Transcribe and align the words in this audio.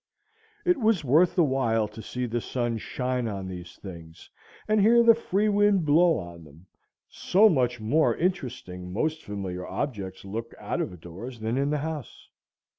It 0.65 0.77
was 0.79 1.05
worth 1.05 1.35
the 1.35 1.43
while 1.43 1.87
to 1.89 2.01
see 2.01 2.25
the 2.25 2.41
sun 2.41 2.79
shine 2.79 3.27
on 3.27 3.47
these 3.47 3.75
things, 3.75 4.31
and 4.67 4.81
hear 4.81 5.03
the 5.03 5.13
free 5.13 5.47
wind 5.47 5.85
blow 5.85 6.17
on 6.17 6.43
them; 6.43 6.65
so 7.07 7.47
much 7.49 7.79
more 7.79 8.17
interesting 8.17 8.91
most 8.91 9.21
familiar 9.23 9.67
objects 9.67 10.25
look 10.25 10.55
out 10.59 10.81
of 10.81 10.99
doors 11.01 11.39
than 11.39 11.55
in 11.55 11.69
the 11.69 11.77
house. 11.77 12.29